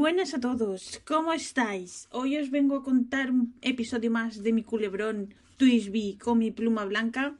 [0.00, 2.08] buenas a todos, ¿cómo estáis?
[2.10, 6.86] Hoy os vengo a contar un episodio más de mi culebrón Twisby con mi pluma
[6.86, 7.36] blanca,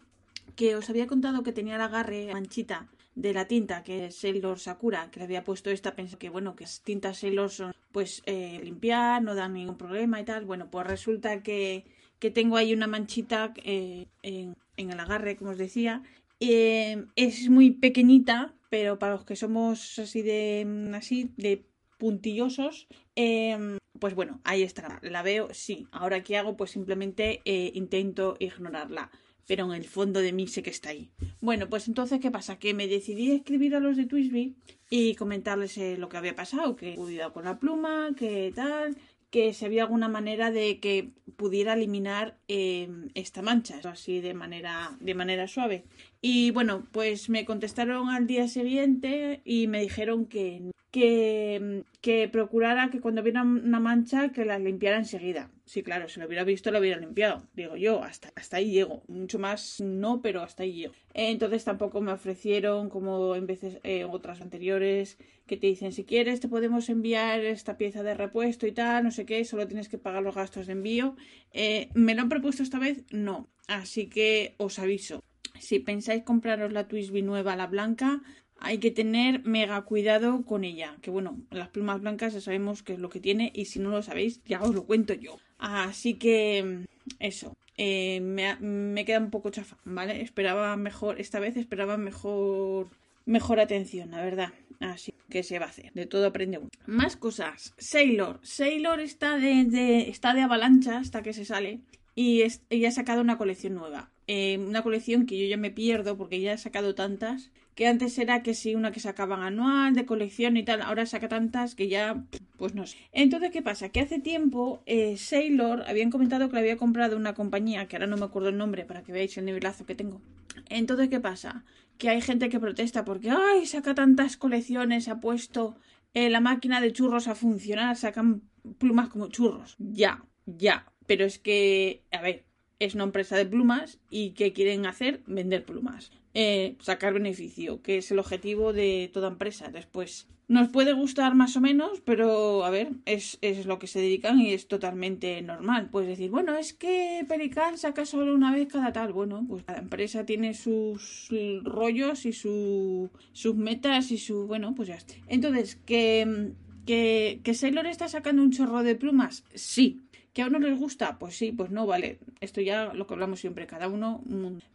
[0.57, 4.59] que os había contado que tenía el agarre manchita de la tinta, que es Sailor
[4.59, 7.51] Sakura, que le había puesto esta, pensé que bueno, que las tintas Sailor
[7.93, 10.45] pues eh, limpiar, no dan ningún problema y tal.
[10.45, 11.87] Bueno, pues resulta que,
[12.19, 16.03] que tengo ahí una manchita eh, en, en, el agarre, como os decía.
[16.41, 21.70] Eh, es muy pequeñita, pero para los que somos así de así de
[22.01, 24.99] puntillosos, eh, pues bueno, ahí está.
[25.03, 25.87] La veo, sí.
[25.93, 29.11] Ahora qué hago, pues simplemente eh, intento ignorarla.
[29.47, 31.11] Pero en el fondo de mí sé que está ahí.
[31.41, 32.59] Bueno, pues entonces, ¿qué pasa?
[32.59, 34.55] Que me decidí a escribir a los de Twisby
[34.91, 38.97] y comentarles eh, lo que había pasado, que cuidado con la pluma, que tal,
[39.31, 44.97] que si había alguna manera de que pudiera eliminar eh, esta mancha, así de manera,
[45.01, 45.85] de manera suave.
[46.23, 52.91] Y bueno, pues me contestaron al día siguiente y me dijeron que que, que procurara
[52.91, 55.51] que cuando viera una mancha que la limpiara enseguida.
[55.65, 57.47] Sí, claro, si lo hubiera visto lo hubiera limpiado.
[57.55, 59.03] Digo yo, hasta, hasta ahí llego.
[59.07, 60.95] Mucho más no, pero hasta ahí llego.
[61.15, 65.17] Entonces tampoco me ofrecieron, como en veces eh, otras anteriores,
[65.47, 69.11] que te dicen, si quieres te podemos enviar esta pieza de repuesto y tal, no
[69.13, 71.17] sé qué, solo tienes que pagar los gastos de envío.
[71.53, 73.05] Eh, ¿Me lo han propuesto esta vez?
[73.11, 73.49] No.
[73.69, 75.23] Así que os aviso.
[75.61, 78.23] Si pensáis compraros la Twisby nueva, la blanca,
[78.61, 80.97] hay que tener mega cuidado con ella.
[81.01, 83.91] Que bueno, las plumas blancas ya sabemos qué es lo que tiene y si no
[83.91, 85.39] lo sabéis ya os lo cuento yo.
[85.59, 86.87] Así que
[87.19, 90.23] eso, eh, me, me, queda un poco chafa, ¿vale?
[90.23, 92.89] Esperaba mejor, esta vez esperaba mejor,
[93.27, 94.53] mejor atención, la verdad.
[94.81, 96.69] Así que se va a hacer, de todo aprende uno.
[96.87, 98.41] Más cosas, Sailor.
[98.43, 101.81] Sailor está de, está de avalancha hasta que se sale
[102.15, 104.11] y es, ella ha sacado una colección nueva.
[104.27, 108.19] Eh, una colección que yo ya me pierdo porque ya ha sacado tantas que antes
[108.19, 111.89] era que sí, una que sacaban anual, de colección y tal, ahora saca tantas que
[111.89, 112.25] ya,
[112.57, 112.97] pues no sé.
[113.13, 113.89] Entonces, ¿qué pasa?
[113.89, 118.07] Que hace tiempo eh, Sailor habían comentado que le había comprado una compañía, que ahora
[118.07, 120.21] no me acuerdo el nombre para que veáis el nivelazo que tengo.
[120.69, 121.65] Entonces, ¿qué pasa?
[121.99, 125.77] Que hay gente que protesta porque, ay, saca tantas colecciones, ha puesto
[126.15, 128.43] eh, la máquina de churros a funcionar, sacan
[128.79, 129.77] plumas como churros.
[129.79, 130.93] Ya, ya.
[131.07, 132.45] Pero es que, a ver,
[132.81, 135.21] es una empresa de plumas y ¿qué quieren hacer?
[135.27, 139.71] Vender plumas eh, sacar beneficio, que es el objetivo de toda empresa.
[139.71, 144.01] Después, nos puede gustar más o menos, pero a ver, es, es lo que se
[144.01, 145.89] dedican y es totalmente normal.
[145.91, 149.13] Puedes decir, bueno, es que Pelican saca solo una vez cada tal.
[149.13, 151.29] Bueno, pues cada empresa tiene sus
[151.65, 154.47] rollos y su, sus metas y su.
[154.47, 155.15] Bueno, pues ya está.
[155.27, 156.53] Entonces, que,
[156.87, 160.01] que, que Sailor está sacando un chorro de plumas, sí.
[160.33, 161.19] ¿Que a uno les gusta?
[161.19, 162.19] Pues sí, pues no, vale.
[162.41, 164.23] Esto ya lo que hablamos siempre, cada uno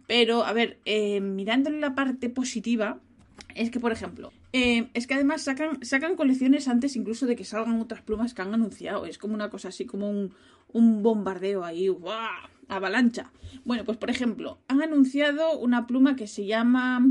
[0.08, 3.00] Pero, a ver, eh, mirándole la parte positiva,
[3.56, 7.46] es que, por ejemplo, eh, es que además sacan, sacan colecciones antes incluso de que
[7.46, 9.06] salgan otras plumas que han anunciado.
[9.06, 10.34] Es como una cosa así, como un,
[10.74, 12.50] un bombardeo ahí, ¡buah!
[12.68, 13.32] avalancha.
[13.64, 17.06] Bueno, pues por ejemplo, han anunciado una pluma que se llama...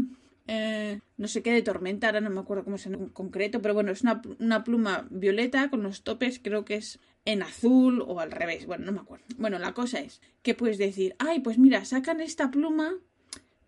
[0.47, 3.72] Eh, no sé qué de tormenta, ahora no me acuerdo cómo es en concreto, pero
[3.72, 8.21] bueno, es una, una pluma violeta con los topes, creo que es en azul o
[8.21, 9.25] al revés, bueno, no me acuerdo.
[9.37, 12.93] Bueno, la cosa es que puedes decir, ay, pues mira, sacan esta pluma,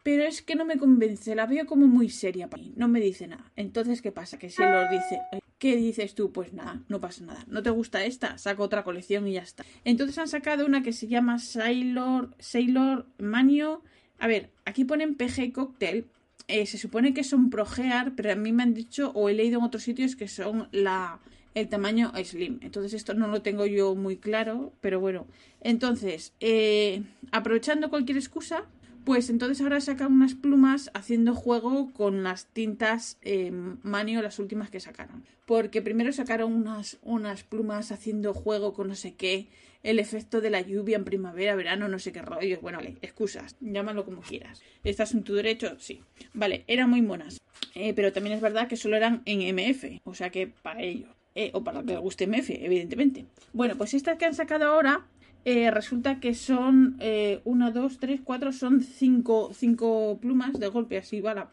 [0.03, 3.01] pero es que no me convence, la veo como muy seria para mí, no me
[3.01, 3.51] dice nada.
[3.57, 4.39] Entonces, ¿qué pasa?
[4.39, 5.21] Que si los dice,
[5.59, 6.33] ¿qué dices tú?
[6.33, 7.45] Pues nada, no pasa nada.
[7.49, 8.39] ¿No te gusta esta?
[8.39, 9.65] Saco otra colección y ya está.
[9.85, 13.83] Entonces han sacado una que se llama Sailor, Sailor Manio.
[14.19, 16.07] A ver, aquí ponen PG Cocktail.
[16.49, 19.59] Eh, se supone que son Progear, pero a mí me han dicho, o he leído
[19.59, 21.19] en otros sitios, que son la
[21.57, 22.59] el tamaño slim.
[22.61, 25.27] Entonces esto no lo tengo yo muy claro, pero bueno.
[25.63, 28.67] Entonces, eh, aprovechando cualquier excusa,
[29.05, 33.51] pues entonces ahora sacan unas plumas haciendo juego con las tintas eh,
[33.83, 35.25] Manio, las últimas que sacaron.
[35.47, 39.49] Porque primero sacaron unas, unas plumas haciendo juego con no sé qué,
[39.83, 42.59] el efecto de la lluvia en primavera, verano, no sé qué rollo.
[42.61, 44.61] Bueno, vale, excusas, llámalo como quieras.
[44.85, 45.77] ¿Estás en tu derecho?
[45.79, 46.03] Sí.
[46.35, 47.39] Vale, eran muy monas.
[47.75, 51.16] Eh, pero también es verdad que solo eran en MF, o sea que para ello.
[51.37, 53.27] Eh, o para que le guste MF, evidentemente.
[53.53, 55.07] Bueno, pues estas que han sacado ahora
[55.49, 60.99] eh, resulta que son eh, una, dos, tres, cuatro, son cinco, cinco plumas de golpe
[60.99, 61.51] así, bala.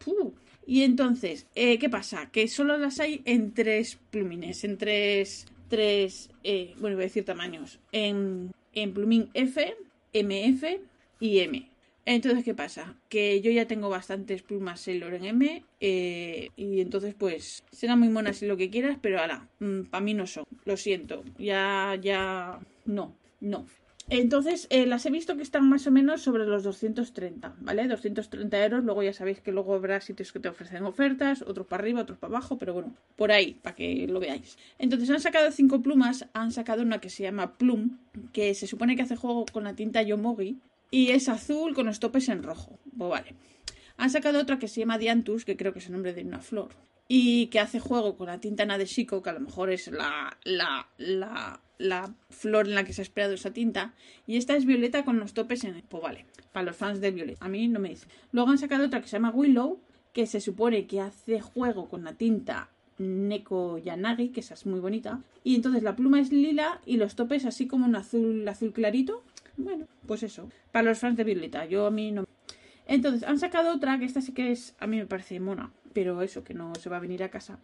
[0.66, 2.32] Y entonces, eh, ¿qué pasa?
[2.32, 6.32] Que solo las hay en tres plumines, en tres, tres
[6.80, 9.76] bueno, voy a decir tamaños, en, en plumín F,
[10.12, 10.64] MF
[11.20, 11.73] y M.
[12.06, 12.96] Entonces, ¿qué pasa?
[13.08, 18.10] Que yo ya tengo bastantes plumas Sailor en M eh, y entonces pues serán muy
[18.10, 21.98] monas si lo que quieras, pero ahora, mm, para mí no son, lo siento, ya,
[22.02, 23.66] ya, no, no.
[24.10, 27.88] Entonces, eh, las he visto que están más o menos sobre los 230, ¿vale?
[27.88, 28.84] 230 euros.
[28.84, 32.18] Luego ya sabéis que luego habrá sitios que te ofrecen ofertas, otros para arriba, otros
[32.18, 34.58] para abajo, pero bueno, por ahí, para que lo veáis.
[34.78, 36.28] Entonces, han sacado cinco plumas.
[36.34, 37.98] Han sacado una que se llama Plum,
[38.34, 40.58] que se supone que hace juego con la tinta Yomogi,
[40.94, 42.78] y es azul con los topes en rojo.
[42.96, 43.34] Pues vale.
[43.98, 46.40] Han sacado otra que se llama Dianthus, que creo que es el nombre de una
[46.40, 46.70] flor.
[47.08, 50.88] Y que hace juego con la tinta Nadeshiko, que a lo mejor es la, la,
[50.98, 53.96] la, la flor en la que se ha esperado esa tinta.
[54.28, 55.82] Y esta es violeta con los topes en.
[55.90, 57.44] Pues vale, para los fans de violeta.
[57.44, 58.06] A mí no me dice.
[58.32, 59.80] Luego han sacado otra que se llama Willow,
[60.14, 62.70] que se supone que hace juego con la tinta
[63.00, 65.24] Neko Yanagi, que esa es muy bonita.
[65.44, 69.24] Y entonces la pluma es lila y los topes así como un azul, azul clarito.
[69.58, 70.50] Bueno, pues eso.
[70.72, 71.66] Para los fans de Violeta.
[71.66, 72.26] Yo a mí no.
[72.86, 74.76] Entonces, han sacado otra, que esta sí que es.
[74.80, 75.72] A mí me parece mona.
[75.94, 77.60] Pero eso, que no se va a venir a casa.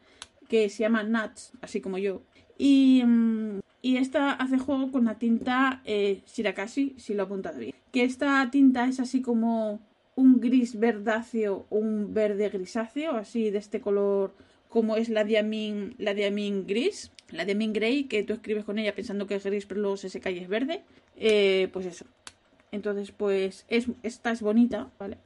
[0.47, 2.21] Que se llama Nuts, así como yo.
[2.57, 3.03] Y.
[3.06, 7.74] mm, y esta hace juego con la tinta eh, Shirakashi, si lo he apuntado bien.
[7.91, 9.80] Que esta tinta es así como
[10.15, 14.33] un gris verdáceo, un verde grisáceo, así de este color
[14.68, 18.94] como es la Diamine, la Diamine gris, la Diamine grey, que tú escribes con ella
[18.94, 20.83] pensando que es gris, pero luego se seca y es verde.
[21.19, 22.06] Eh, pues eso.
[22.71, 25.18] Entonces, pues es, esta es bonita, ¿vale?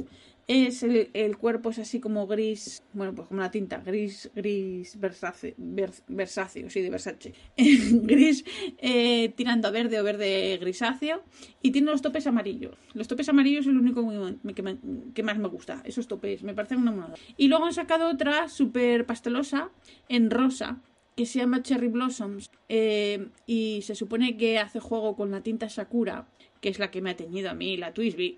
[0.45, 5.53] Es el, cuerpo es así como gris, bueno, pues como la tinta, gris, gris versáceo,
[5.57, 7.33] vers- versáceo, sí, de Versace.
[7.57, 8.43] gris
[8.77, 11.23] eh, tirando a verde o verde grisáceo
[11.61, 12.75] y tiene los topes amarillos.
[12.93, 14.05] Los topes amarillos es el único
[14.53, 14.77] que,
[15.13, 17.15] que más me gusta, esos topes, me parecen una monada.
[17.37, 19.69] Y luego han sacado otra súper pastelosa
[20.09, 20.81] en rosa,
[21.15, 25.69] que se llama Cherry Blossoms eh, y se supone que hace juego con la tinta
[25.69, 26.27] Sakura,
[26.61, 28.37] que es la que me ha teñido a mí, la Twisby.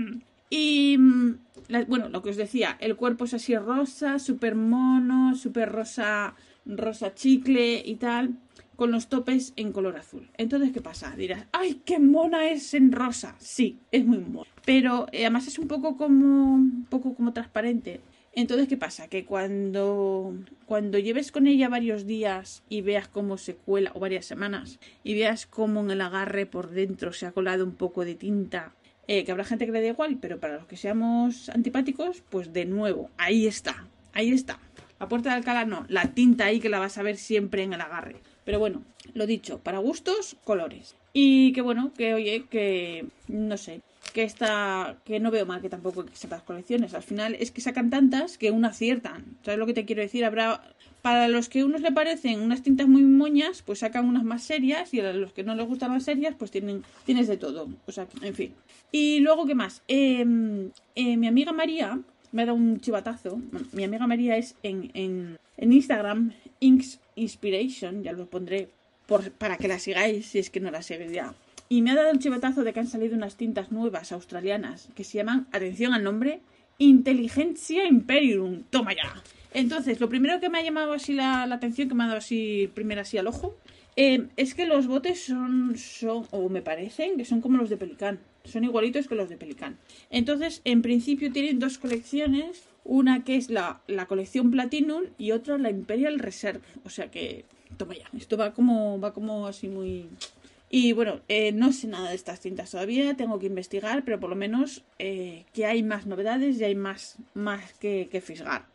[0.50, 1.38] y mm,
[1.88, 6.34] bueno, lo que os decía, el cuerpo es así rosa, súper mono, súper rosa,
[6.64, 8.38] rosa chicle y tal,
[8.76, 10.28] con los topes en color azul.
[10.36, 11.14] Entonces, ¿qué pasa?
[11.16, 13.36] Dirás, ¡ay, qué mona es en rosa!
[13.38, 14.48] Sí, es muy mona.
[14.64, 18.00] Pero eh, además es un poco como, un poco como transparente.
[18.36, 19.06] Entonces, ¿qué pasa?
[19.08, 20.34] Que cuando,
[20.66, 25.14] cuando lleves con ella varios días y veas cómo se cuela, o varias semanas, y
[25.14, 28.74] veas cómo en el agarre por dentro se ha colado un poco de tinta,
[29.06, 32.52] eh, que habrá gente que le da igual, pero para los que seamos antipáticos, pues
[32.52, 34.58] de nuevo, ahí está, ahí está.
[34.98, 37.72] La puerta de Alcalá no, la tinta ahí que la vas a ver siempre en
[37.72, 38.16] el agarre.
[38.44, 38.82] Pero bueno,
[39.12, 40.96] lo dicho, para gustos, colores.
[41.12, 43.80] Y que bueno, que oye, que no sé,
[44.14, 46.94] que está que no veo mal que tampoco que sepas colecciones.
[46.94, 49.36] Al final es que sacan tantas que una aciertan.
[49.42, 50.24] ¿Sabes lo que te quiero decir?
[50.24, 50.62] Habrá
[51.02, 54.44] para los que a unos le parecen unas tintas muy moñas, pues sacan unas más
[54.44, 57.68] serias y a los que no les gustan las serias, pues tienen tienes de todo.
[57.86, 58.54] O sea, en fin.
[58.92, 59.82] Y luego qué más?
[59.88, 60.24] Eh,
[60.94, 61.98] eh, mi amiga María
[62.30, 63.40] me ha dado un chivatazo.
[63.72, 68.68] Mi amiga María es en, en, en Instagram, Inks Inspiration, ya lo pondré
[69.06, 71.34] por, para que la sigáis si es que no la seguís ya.
[71.68, 75.04] Y me ha dado el chivatazo de que han salido unas tintas nuevas australianas que
[75.04, 76.40] se llaman, atención al nombre,
[76.78, 78.64] Inteligencia Imperium.
[78.70, 79.22] Toma ya.
[79.52, 82.70] Entonces, lo primero que me ha llamado así la, atención, que me ha dado así
[82.74, 83.56] primero así al ojo,
[83.96, 87.76] eh, es que los botes son, son, o me parecen, que son como los de
[87.76, 88.18] Pelicán.
[88.44, 89.78] Son igualitos que los de Pelicán.
[90.10, 92.64] Entonces, en principio tienen dos colecciones.
[92.86, 96.60] Una que es la, la colección Platinum y otra la Imperial Reserve.
[96.84, 98.04] O sea que, toma ya.
[98.16, 100.08] Esto va como, va como así muy...
[100.76, 104.28] Y bueno, eh, no sé nada de estas tintas todavía, tengo que investigar, pero por
[104.28, 108.66] lo menos eh, que hay más novedades y hay más, más que, que fisgar.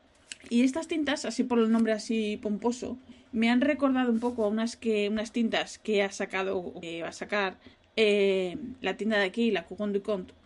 [0.50, 2.98] Y estas tintas, así por el nombre así pomposo,
[3.34, 7.10] me han recordado un poco a unas que unas tintas que ha sacado, que va
[7.10, 7.58] a sacar
[7.98, 10.02] eh, la tienda de aquí, la Cougon du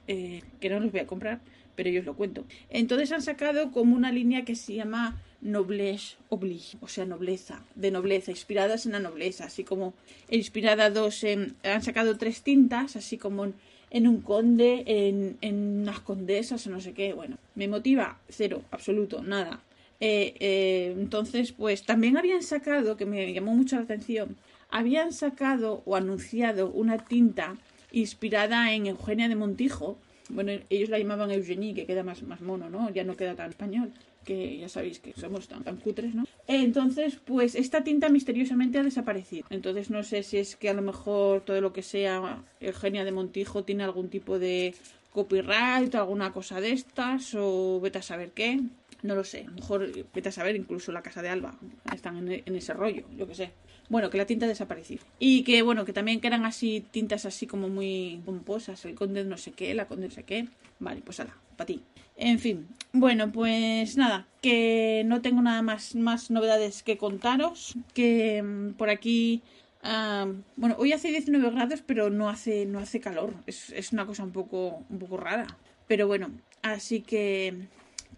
[0.07, 1.39] que no los voy a comprar,
[1.75, 2.45] pero yo os lo cuento.
[2.72, 7.91] Entonces han sacado como una línea que se llama Noblesse Oblige, o sea, nobleza, de
[7.91, 9.93] nobleza, inspiradas en la nobleza, así como
[10.29, 13.51] inspirada dos en, han sacado tres tintas, así como
[13.91, 18.63] en, un conde, en, en unas condesas o no sé qué, bueno, me motiva cero,
[18.71, 19.62] absoluto, nada.
[20.00, 24.35] Eh, eh, entonces, pues también habían sacado, que me llamó mucho la atención,
[24.69, 27.55] habían sacado o anunciado una tinta
[27.91, 29.97] inspirada en Eugenia de Montijo.
[30.29, 32.89] Bueno, ellos la llamaban Eugenie, que queda más, más mono, ¿no?
[32.89, 33.93] Ya no queda tan español,
[34.24, 36.25] que ya sabéis que somos tan, cutres, ¿no?
[36.48, 39.46] Entonces, pues esta tinta misteriosamente ha desaparecido.
[39.50, 43.12] Entonces no sé si es que a lo mejor todo lo que sea Eugenia de
[43.12, 44.74] Montijo tiene algún tipo de
[45.12, 48.60] copyright o alguna cosa de estas, o vete a saber qué.
[49.03, 51.58] No lo sé, a lo mejor, vete a saber, incluso la casa de Alba
[51.94, 53.51] están en, en ese rollo, yo qué sé.
[53.93, 55.03] Bueno, que la tinta ha desaparecido.
[55.19, 59.23] Y que, bueno, que también que eran así, tintas así como muy pomposas, el conde
[59.23, 60.47] no sé qué, la conde no sé qué.
[60.79, 61.83] Vale, pues ala, para ti.
[62.17, 68.41] En fin, bueno, pues nada, que no tengo nada más, más novedades que contaros, que
[68.41, 69.43] mm, por aquí...
[70.55, 73.35] bueno, hoy hace 19 grados, pero no hace, no hace calor.
[73.45, 75.45] Es, es una cosa un poco, un poco rara.
[75.88, 76.31] Pero bueno,
[76.63, 77.67] así que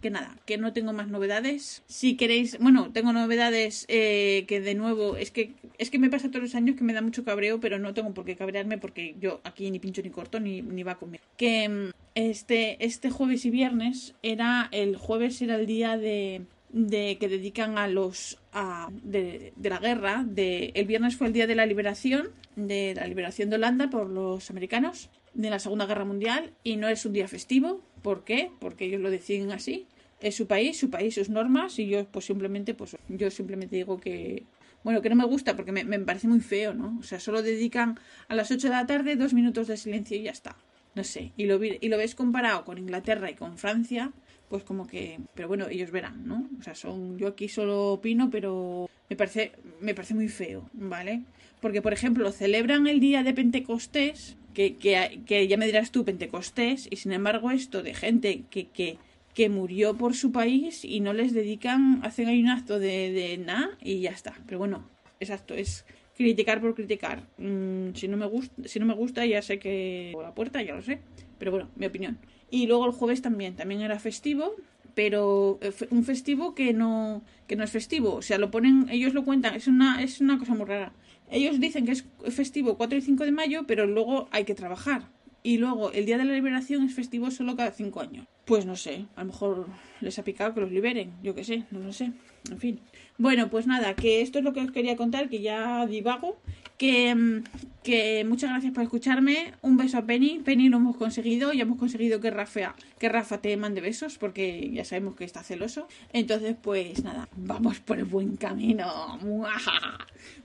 [0.00, 1.82] que nada, que no tengo más novedades.
[1.86, 6.30] Si queréis, bueno, tengo novedades eh, que de nuevo, es que es que me pasa
[6.30, 9.16] todos los años que me da mucho cabreo, pero no tengo por qué cabrearme porque
[9.20, 11.24] yo aquí ni pincho ni corto ni, ni va conmigo.
[11.36, 17.18] Que mm, este, este jueves y viernes era, el jueves era el día de, de
[17.18, 20.24] que dedican a los a, de, de la guerra.
[20.26, 24.08] De, el viernes fue el día de la liberación, de la liberación de Holanda por
[24.08, 27.80] los americanos de la Segunda Guerra Mundial y no es un día festivo.
[28.06, 28.52] ¿Por qué?
[28.60, 29.88] Porque ellos lo deciden así.
[30.20, 33.98] Es su país, su país, sus normas y yo pues simplemente pues yo simplemente digo
[33.98, 34.44] que
[34.84, 36.96] bueno, que no me gusta porque me, me parece muy feo, ¿no?
[37.00, 37.98] O sea, solo dedican
[38.28, 40.56] a las 8 de la tarde dos minutos de silencio y ya está.
[40.94, 44.12] No sé, y lo, y lo ves comparado con Inglaterra y con Francia,
[44.48, 46.48] pues como que, pero bueno, ellos verán, ¿no?
[46.60, 51.24] O sea, son, yo aquí solo opino, pero me parece, me parece muy feo, ¿vale?
[51.66, 56.86] Porque, por ejemplo, celebran el día de Pentecostés, que, que, ya me dirás tú Pentecostés,
[56.88, 58.98] y sin embargo esto de gente que, que,
[59.34, 63.36] que murió por su país y no les dedican, hacen ahí un acto de, de
[63.38, 64.34] nada y ya está.
[64.46, 65.84] Pero bueno, exacto, es
[66.16, 67.24] criticar por criticar.
[67.36, 70.62] Mm, si, no me gusta, si no me gusta, ya sé que por la puerta,
[70.62, 71.00] ya lo sé.
[71.36, 72.18] Pero bueno, mi opinión.
[72.48, 74.54] Y luego el jueves también, también era festivo,
[74.96, 78.14] pero eh, un festivo que no, que no es festivo.
[78.14, 80.94] O sea, lo ponen, ellos lo cuentan, es una, es una cosa muy rara.
[81.30, 85.10] Ellos dicen que es festivo 4 y 5 de mayo, pero luego hay que trabajar.
[85.42, 88.26] Y luego el día de la liberación es festivo solo cada 5 años.
[88.46, 89.66] Pues no sé, a lo mejor
[90.00, 92.12] les ha picado que los liberen, yo qué sé, no lo sé.
[92.50, 92.80] En fin.
[93.18, 96.38] Bueno, pues nada, que esto es lo que os quería contar, que ya divago.
[96.78, 97.44] Que, mm,
[97.82, 99.54] que muchas gracias por escucharme.
[99.62, 100.40] Un beso a Penny.
[100.44, 101.52] Penny lo hemos conseguido.
[101.52, 105.42] Ya hemos conseguido que Rafa, que Rafa te mande besos porque ya sabemos que está
[105.42, 105.88] celoso.
[106.12, 109.18] Entonces, pues nada, vamos por el buen camino.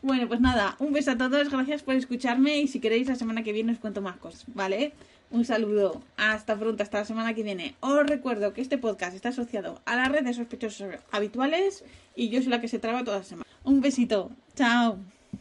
[0.01, 1.49] Bueno, pues nada, un beso a todos.
[1.49, 2.59] Gracias por escucharme.
[2.59, 4.93] Y si queréis, la semana que viene os cuento más cosas, ¿vale?
[5.31, 6.03] Un saludo.
[6.17, 7.75] Hasta pronto, hasta la semana que viene.
[7.79, 11.85] Os recuerdo que este podcast está asociado a la red de sospechosos habituales
[12.15, 13.49] y yo soy la que se traba toda la semana.
[13.63, 14.29] Un besito.
[14.55, 14.99] Chao.